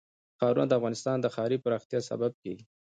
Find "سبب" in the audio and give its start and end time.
2.09-2.31